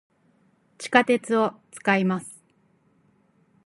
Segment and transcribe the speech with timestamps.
[0.79, 2.43] 地下鉄を、使います。